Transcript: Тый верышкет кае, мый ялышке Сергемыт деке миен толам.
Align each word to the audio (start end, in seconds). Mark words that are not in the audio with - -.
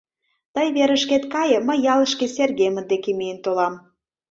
Тый 0.53 0.67
верышкет 0.75 1.23
кае, 1.33 1.57
мый 1.67 1.79
ялышке 1.93 2.25
Сергемыт 2.35 2.85
деке 2.91 3.11
миен 3.17 3.39
толам. 3.45 3.73